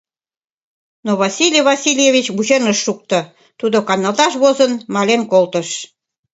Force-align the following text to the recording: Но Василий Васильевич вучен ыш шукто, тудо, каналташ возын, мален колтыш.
Но 1.05 1.11
Василий 1.23 1.65
Васильевич 1.69 2.27
вучен 2.35 2.63
ыш 2.71 2.77
шукто, 2.85 3.19
тудо, 3.59 3.77
каналташ 3.87 4.33
возын, 4.41 4.73
мален 4.93 5.21
колтыш. 5.31 5.69